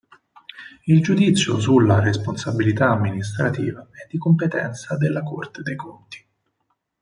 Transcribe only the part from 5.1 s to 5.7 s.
Corte